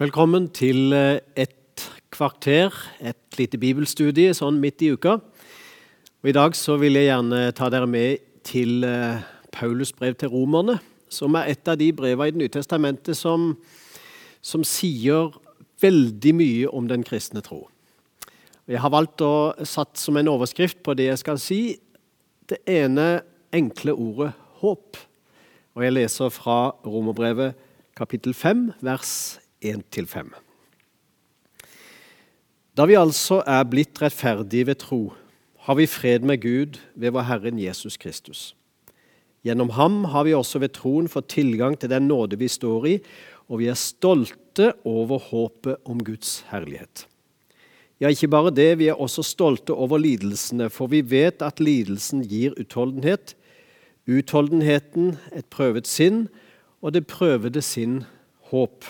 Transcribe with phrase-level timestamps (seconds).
[0.00, 2.72] Velkommen til eh, et kvarter,
[3.04, 5.18] et lite bibelstudie sånn midt i uka.
[5.20, 9.20] Og I dag så vil jeg gjerne ta dere med til eh,
[9.52, 10.78] Paulus brev til romerne,
[11.12, 13.50] som er et av de brevene i Det nye testamentet som,
[14.40, 15.36] som sier
[15.84, 17.66] veldig mye om den kristne tro.
[18.72, 21.76] Jeg har valgt å satt som en overskrift på det jeg skal si,
[22.48, 23.20] det ene
[23.52, 24.32] enkle ordet
[24.64, 24.96] håp.
[25.76, 27.52] Og jeg leser fra Romerbrevet
[28.00, 30.30] kapittel 5, vers 1-5.
[32.76, 35.02] Da vi altså er blitt rettferdige ved tro,
[35.66, 38.54] har vi fred med Gud ved vår Herren Jesus Kristus.
[39.44, 42.96] Gjennom ham har vi også ved troen fått tilgang til den nåde vi står i,
[43.48, 47.06] og vi er stolte over håpet om Guds herlighet.
[48.00, 52.22] Ja, ikke bare det, vi er også stolte over lidelsene, for vi vet at lidelsen
[52.24, 53.34] gir utholdenhet.
[54.08, 56.28] Utholdenheten et prøvet sinn,
[56.80, 58.04] og det prøvede sinn
[58.52, 58.88] håp.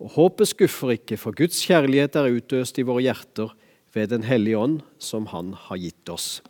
[0.00, 3.50] Og håpet skuffer ikke, for Guds kjærlighet er utøst i våre hjerter
[3.92, 6.40] ved Den hellige ånd, som Han har gitt oss.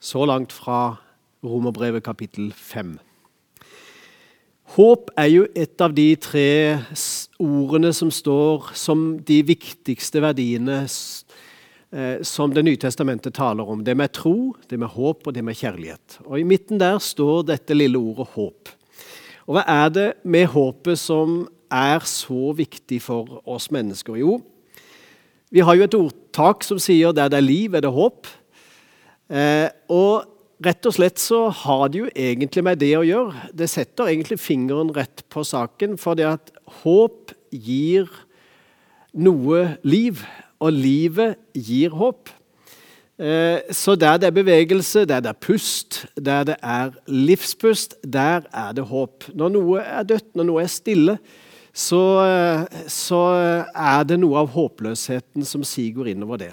[0.00, 0.96] Så langt fra
[1.44, 2.96] Romerbrevet kapittel 5.
[4.76, 6.78] Håp er jo et av de tre
[7.38, 13.84] ordene som står som de viktigste verdiene eh, som Det nye testamentet taler om.
[13.84, 16.18] Det med tro, det med håp og det med kjærlighet.
[16.24, 18.72] Og I midten der står dette lille ordet håp.
[19.46, 24.16] Og Hva er det med håpet som er så viktig for oss mennesker?
[24.20, 24.40] Jo,
[25.50, 28.26] vi har jo et ordtak som sier 'der det er liv, er det håp'.
[29.30, 30.26] Eh, og
[30.64, 33.50] rett og slett så har det jo egentlig med det å gjøre.
[33.54, 36.50] Det setter egentlig fingeren rett på saken, for det at
[36.82, 38.08] håp gir
[39.14, 40.24] noe liv,
[40.60, 42.30] og livet gir håp.
[43.18, 48.44] Eh, så der det er bevegelse, der det er pust, der det er livspust, der
[48.52, 49.24] er det håp.
[49.34, 51.18] Når noe er dødt, når noe er stille,
[51.76, 52.02] så,
[52.88, 53.22] så,
[53.76, 56.52] er det noe av håpløsheten som siger innover det.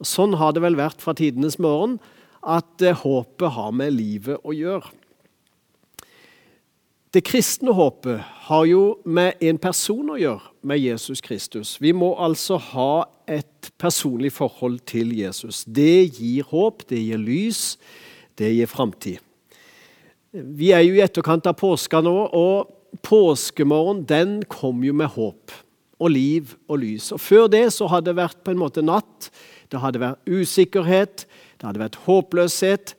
[0.00, 1.98] Og sånn har det vel vært fra tidenes morgen,
[2.46, 4.92] at eh, håpet har med livet å gjøre.
[7.16, 11.76] Det kristne håpet har jo med en person å gjøre, med Jesus Kristus.
[11.80, 15.62] Vi må altså ha et personlig forhold til Jesus.
[15.64, 17.62] Det gir håp, det gir lys,
[18.36, 19.22] det gir framtid.
[20.32, 22.75] Vi er jo i etterkant av påska nå, og
[23.06, 25.54] påskemorgen den kom jo med håp
[25.96, 27.10] og liv og lys.
[27.14, 29.30] Og Før det så hadde det vært på en måte natt.
[29.72, 31.26] Det hadde vært usikkerhet,
[31.58, 32.94] det hadde vært håpløshet,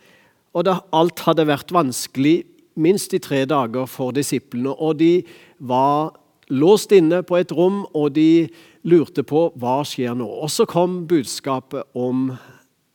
[0.57, 2.41] og det, alt hadde vært vanskelig
[2.77, 4.73] minst i tre dager for disiplene.
[4.73, 5.21] Og de
[5.59, 6.15] var
[6.49, 8.47] låst inne på et rom, og de
[8.87, 10.25] lurte på hva skjer nå.
[10.25, 12.31] Og så kom budskapet om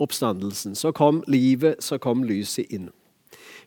[0.03, 0.75] oppstandelsen.
[0.75, 2.91] Så kom livet, så kom lyset inn.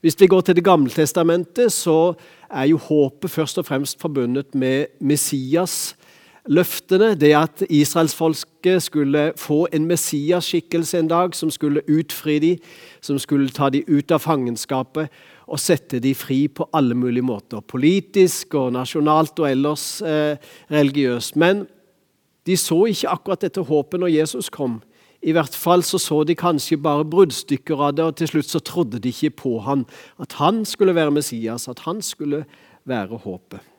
[0.05, 2.13] Hvis vi går til Det gamle testamentet, så
[2.51, 5.95] er jo håpet først og fremst forbundet med Messias.
[6.45, 12.57] Løftene, det at israelsfolket skulle få en Messias-skikkelse en dag, som skulle utfri dem,
[13.01, 15.09] som skulle ta dem ut av fangenskapet
[15.47, 17.65] og sette dem fri på alle mulige måter.
[17.65, 20.37] Politisk og nasjonalt og ellers eh,
[20.69, 21.35] religiøst.
[21.35, 21.65] Men
[22.45, 24.83] de så ikke akkurat dette håpet når Jesus kom.
[25.25, 28.61] I hvert fall så, så de kanskje bare bruddstykker av det, og til slutt så
[28.61, 29.87] trodde de ikke på han,
[30.21, 32.43] at han skulle være Messias, at han skulle
[32.85, 33.71] være håpet.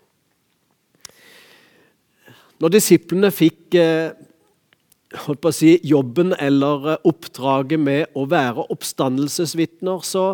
[2.58, 4.16] Når disiplene fikk eh,
[5.26, 10.32] holdt på å si, jobben eller eh, oppdraget med å være oppstandelsesvitner, så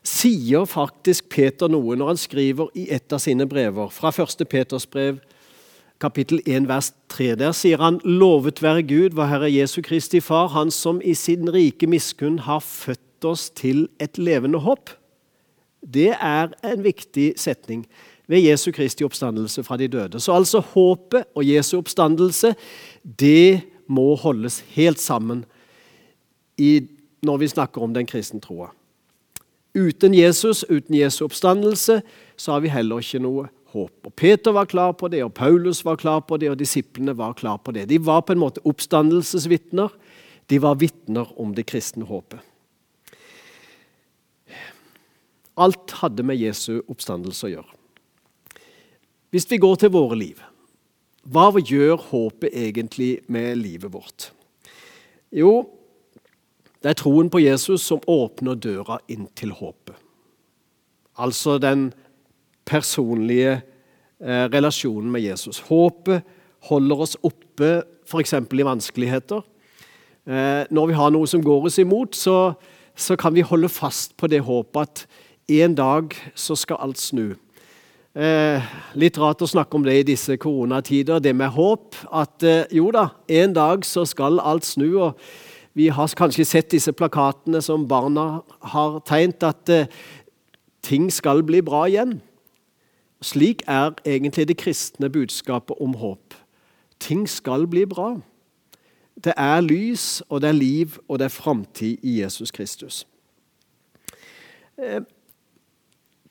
[0.00, 4.48] sier faktisk Peter noe når han skriver i et av sine brever, fra 1.
[4.48, 5.20] Peters brev
[6.00, 7.34] kapittel 1, vers 3.
[7.36, 11.50] Der sier han, lovet være Gud, vår Herre Jesu Kristi Far, Han som i sin
[11.52, 14.90] rike miskunn har født oss til et levende håp.
[15.84, 17.84] Det er en viktig setning
[18.28, 20.20] ved Jesu Kristi oppstandelse fra de døde.
[20.20, 22.54] Så altså håpet og Jesu oppstandelse,
[23.04, 25.44] det må holdes helt sammen
[26.58, 26.80] i,
[27.22, 28.70] når vi snakker om den kristne troa.
[29.74, 32.02] Uten Jesus, uten Jesu oppstandelse,
[32.36, 34.06] så har vi heller ikke noe håp.
[34.06, 37.36] Og Peter var klar på det, og Paulus var klar på det, og disiplene var
[37.38, 37.86] klar på det.
[37.90, 39.92] De var på en måte oppstandelsesvitner.
[40.50, 42.40] De var vitner om det kristne håpet.
[45.60, 47.76] Alt hadde med Jesu oppstandelse å gjøre.
[49.30, 50.40] Hvis vi går til våre liv,
[51.30, 54.30] hva gjør håpet egentlig med livet vårt?
[55.30, 55.68] Jo,
[56.80, 59.94] det er troen på Jesus som åpner døra inn til håpet.
[61.20, 61.90] Altså den
[62.70, 63.56] personlige
[64.22, 65.58] eh, relasjonen med Jesus.
[65.66, 66.22] Håpet
[66.70, 68.34] holder oss oppe f.eks.
[68.34, 69.42] i vanskeligheter.
[70.26, 72.52] Eh, når vi har noe som går oss imot, så,
[72.94, 75.06] så, kan vi holde fast på det håpet at
[75.60, 77.34] en dag så skal alt snu.
[78.10, 81.98] Eh, litt rart å snakke om det i disse koronatider, det med håp.
[82.10, 84.88] At eh, jo da, en dag så skal alt snu.
[84.98, 85.20] og
[85.78, 88.42] Vi har kanskje sett disse plakatene som barna
[88.74, 89.86] har tegnet, at eh,
[90.82, 92.18] ting skal bli bra igjen.
[93.22, 96.34] Slik er egentlig det kristne budskapet om håp.
[97.00, 98.14] Ting skal bli bra.
[99.24, 103.06] Det er lys, og det er liv, og det er framtid i Jesus Kristus.
[104.80, 105.02] Eh,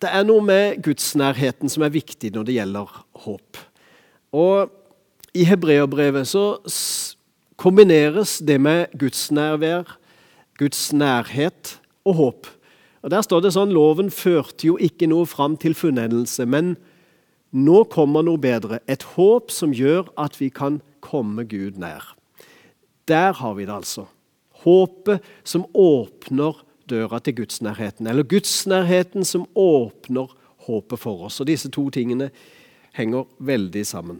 [0.01, 3.59] det er noe med gudsnærheten som er viktig når det gjelder håp.
[4.31, 4.71] Og
[5.35, 6.31] I hebreerbrevet
[7.59, 9.97] kombineres det med gudsnærvær,
[10.57, 12.47] Guds nærhet og håp.
[13.01, 16.75] Og Der står det sånn Loven førte jo ikke noe fram til fullendelse, men
[17.55, 18.81] nå kommer noe bedre.
[18.87, 22.03] Et håp som gjør at vi kan komme Gud nær.
[23.09, 24.05] Der har vi det altså.
[24.65, 26.59] Håpet som åpner
[26.89, 28.07] døra til gudsnærheten.
[28.07, 30.29] Eller gudsnærheten som åpner
[30.67, 31.39] håpet for oss.
[31.39, 32.29] Og Disse to tingene
[32.97, 34.19] henger veldig sammen.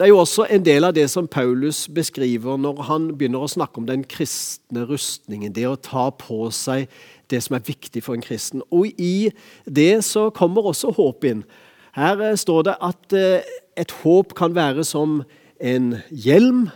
[0.00, 3.50] Det er jo også en del av det som Paulus beskriver når han begynner å
[3.52, 5.52] snakke om den kristne rustningen.
[5.52, 6.86] Det å ta på seg
[7.28, 8.62] det som er viktig for en kristen.
[8.72, 9.28] Og i
[9.68, 11.44] det så kommer også håp inn.
[11.92, 15.20] Her eh, står det at eh, et håp kan være som
[15.60, 16.70] en hjelm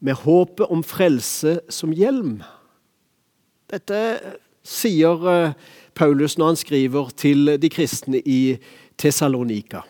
[0.00, 2.38] med håpet om frelse som hjelm.
[3.68, 4.02] Dette
[4.64, 5.56] sier eh,
[5.92, 8.56] Paulus når han skriver til de kristne i
[8.96, 9.84] Tessalonika.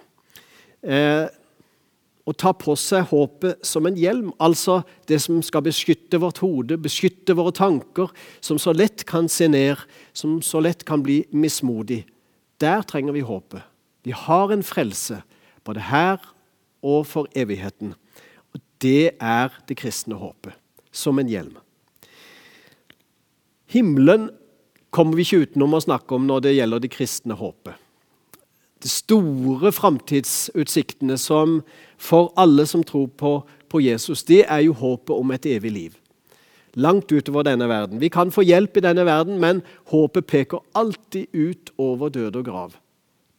[2.27, 6.75] Å ta på seg håpet som en hjelm, altså det som skal beskytte vårt hode,
[6.83, 8.11] beskytte våre tanker,
[8.43, 9.79] som så lett kan se ned,
[10.11, 12.03] som så lett kan bli mismodig.
[12.59, 13.63] Der trenger vi håpet.
[14.03, 15.21] Vi har en frelse,
[15.63, 16.19] både her
[16.83, 17.95] og for evigheten.
[18.55, 20.53] Og Det er det kristne håpet,
[20.93, 21.55] som en hjelm.
[23.71, 24.29] Himmelen
[24.91, 27.86] kommer vi ikke utenom å snakke om når det gjelder det kristne håpet.
[28.87, 31.57] De store framtidsutsiktene som
[31.99, 35.97] for alle som tror på, på, Jesus, det er jo håpet om et evig liv.
[36.79, 37.99] Langt utover denne verden.
[37.99, 42.45] Vi kan få hjelp i denne verden, men håpet peker alltid ut over død og
[42.47, 42.77] grav.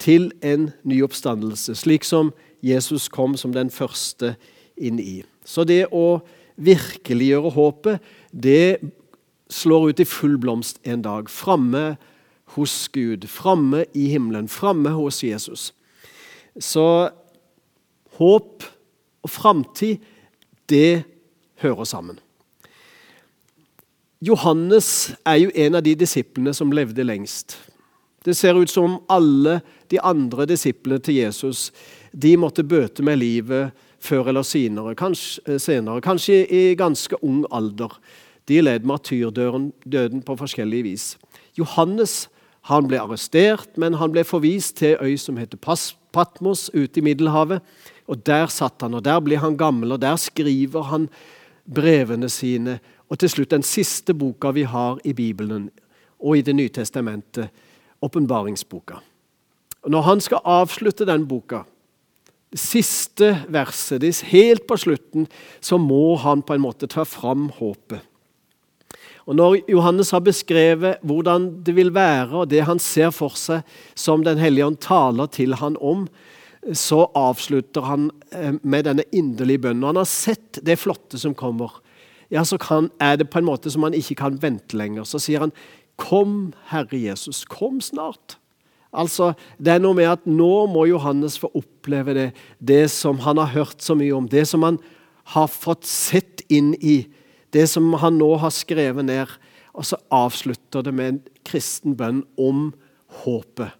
[0.03, 4.35] Til en ny oppstandelse, slik som Jesus kom som den første
[4.75, 5.21] inn i.
[5.47, 6.19] Så det å
[6.59, 8.03] virkeliggjøre håpet,
[8.35, 8.81] det
[9.47, 11.31] slår ut i full blomst en dag.
[11.31, 11.95] Framme
[12.55, 15.73] hos Gud, framme i himmelen, framme hos Jesus.
[16.59, 17.09] Så
[18.17, 18.63] håp
[19.23, 19.97] og framtid,
[20.69, 21.03] det
[21.61, 22.19] hører sammen.
[24.21, 27.57] Johannes er jo en av de disiplene som levde lengst.
[28.25, 29.59] Det ser ut som alle
[29.91, 31.69] de andre disiplene til Jesus
[32.11, 37.45] de måtte bøte med livet før eller senere, kanskje, eh, senere, kanskje i ganske ung
[37.51, 37.93] alder.
[38.47, 41.17] De led martyrdøden på forskjellig vis.
[41.57, 42.27] Johannes
[42.67, 45.59] han ble arrestert, men han ble forvist til øy som heter
[46.11, 47.61] Patmos ute i Middelhavet.
[48.07, 51.09] Og Der satt han, og der blir han gammel, og der skriver han
[51.63, 52.79] brevene sine.
[53.09, 55.69] Og til slutt den siste boka vi har i Bibelen
[56.19, 57.49] og i Det nye testamentet,
[58.01, 58.95] åpenbaringsboka.
[59.87, 61.63] Når han skal avslutte den boka,
[62.51, 65.27] det siste verset, helt på slutten,
[65.61, 68.01] så må han på en måte ta fram håpet.
[69.27, 73.65] Og Når Johannes har beskrevet hvordan det vil være, og det han ser for seg
[73.95, 76.07] som Den hellige ånd taler til han om,
[76.73, 79.83] så avslutter han eh, med denne inderlige bønnen.
[79.83, 81.79] Når han har sett det flotte som kommer,
[82.33, 85.05] ja, så kan, er det på en måte som han ikke kan vente lenger.
[85.07, 85.53] Så sier han,
[85.97, 88.37] 'Kom, Herre Jesus, kom snart'.
[88.93, 93.37] Altså, Det er noe med at nå må Johannes få oppleve det, det som han
[93.37, 94.79] har hørt så mye om, det som han
[95.23, 97.07] har fått sett inn i,
[97.55, 99.31] det som han nå har skrevet ned.
[99.77, 102.71] Og så avslutter det med en kristen bønn om
[103.23, 103.75] håpet.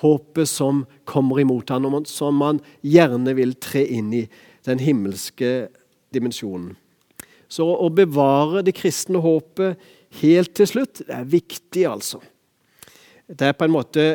[0.00, 4.26] Håpet som kommer imot ham, og som han gjerne vil tre inn i
[4.68, 5.68] den himmelske
[6.12, 6.74] dimensjonen.
[7.48, 9.78] Så å bevare det kristne håpet
[10.20, 12.20] helt til slutt, det er viktig, altså.
[13.26, 14.06] Det er på en måte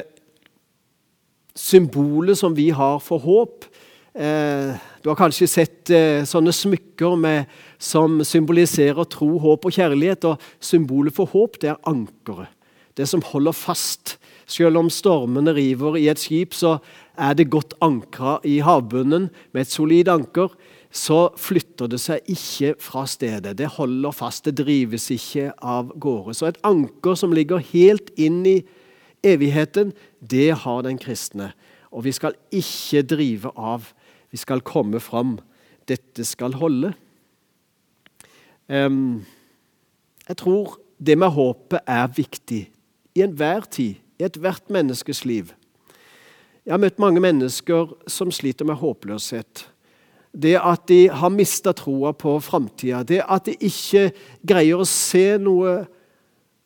[1.58, 3.66] symbolet som vi har for håp.
[4.14, 4.72] Eh,
[5.04, 7.48] du har kanskje sett eh, sånne smykker med,
[7.82, 10.26] som symboliserer tro, håp og kjærlighet.
[10.30, 12.52] og Symbolet for håp det er ankeret.
[12.98, 14.18] Det som holder fast.
[14.46, 16.78] Selv om stormene river i et skip, så
[17.18, 20.52] er det godt ankra i havbunnen med et solid anker.
[20.92, 23.56] Så flytter det seg ikke fra stedet.
[23.58, 24.46] Det holder fast.
[24.46, 26.36] Det drives ikke av gårde.
[26.36, 28.60] Så et anker som ligger helt inn i
[29.22, 31.52] Evigheten, det har den kristne.
[31.94, 33.92] Og vi skal ikke drive av.
[34.34, 35.36] Vi skal komme fram.
[35.86, 36.96] Dette skal holde.
[38.72, 42.62] Jeg tror det med håpet er viktig
[43.16, 45.52] i enhver tid, i ethvert menneskes liv.
[46.66, 49.66] Jeg har møtt mange mennesker som sliter med håpløshet.
[50.32, 53.02] Det at de har mista troa på framtida.
[53.04, 54.12] Det at de ikke
[54.48, 55.82] greier å se noe,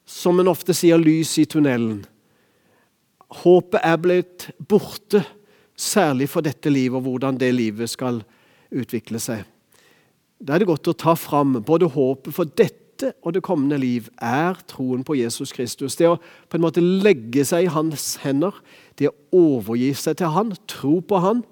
[0.06, 2.04] som en ofte sier, lys i tunnelen.
[3.42, 5.24] Håpet er blitt borte,
[5.76, 8.22] særlig for dette livet og hvordan det livet skal
[8.70, 9.42] utvikle seg.
[10.40, 14.08] Da er det godt å ta fram både håpet for dette og det kommende liv
[14.24, 15.98] er troen på Jesus Kristus.
[16.00, 18.56] Det å på en måte legge seg i hans hender,
[19.00, 21.44] det å overgi seg til han, tro på han,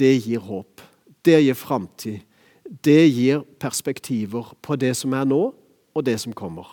[0.00, 0.82] det gir håp.
[1.22, 2.22] Det gir framtid.
[2.64, 5.40] Det gir perspektiver på det som er nå,
[5.90, 6.70] og det som kommer.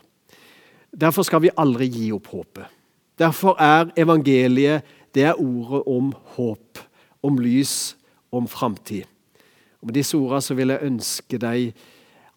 [0.93, 2.69] Derfor skal vi aldri gi opp håpet.
[3.17, 6.79] Derfor er evangeliet det er ordet om håp,
[7.25, 7.97] om lys,
[8.31, 9.07] om framtid.
[9.87, 11.77] Med disse ordene så vil jeg ønske deg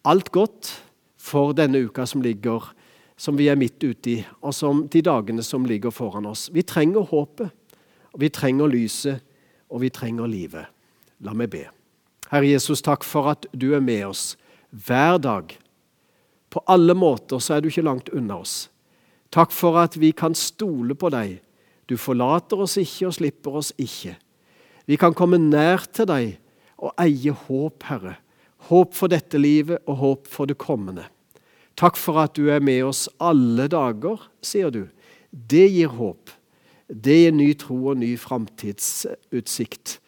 [0.07, 0.69] alt godt
[1.19, 2.63] for denne uka som ligger,
[3.19, 6.47] som vi er midt ute i, og som de dagene som ligger foran oss.
[6.55, 7.51] Vi trenger håpet,
[8.15, 9.19] vi trenger lyset,
[9.67, 10.71] og vi trenger livet.
[11.27, 11.65] La meg be.
[12.31, 14.37] Herre Jesus, takk for at du er med oss
[14.71, 15.51] hver dag.
[16.55, 18.69] På alle måter så er du ikke langt unna oss.
[19.35, 21.41] Takk for at vi kan stole på deg.
[21.91, 24.15] Du forlater oss ikke og slipper oss ikke.
[24.87, 26.39] Vi kan komme nær til deg
[26.81, 28.17] og eie håp, Herre.
[28.71, 31.07] Håp for dette livet og håp for det kommende.
[31.81, 34.85] Takk for at du er med oss alle dager, sier du.
[35.31, 36.33] Det gir håp.
[36.91, 39.99] Det gir ny tro og ny framtidsutsikt.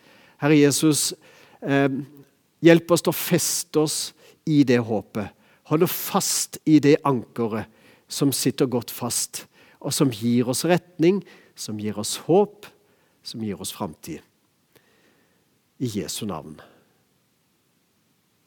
[0.42, 1.12] Herre Jesus,
[1.62, 1.88] eh,
[2.60, 3.98] hjelp oss til å feste oss
[4.44, 5.30] i det håpet.
[5.70, 7.70] Holde fast i det ankeret
[8.08, 9.46] som sitter godt fast,
[9.80, 11.22] og som gir oss retning,
[11.56, 12.66] som gir oss håp,
[13.22, 14.20] som gir oss framtid.
[15.82, 16.60] I Jesu navn.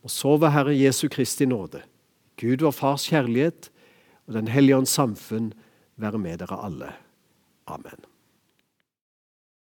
[0.06, 1.82] Og så ved Herre Jesu Kristi nåde,
[2.40, 3.72] Gud vår Fars kjærlighet
[4.28, 5.54] og Den hellige ånds samfunn
[6.00, 6.94] være med dere alle.
[7.68, 8.15] Amen.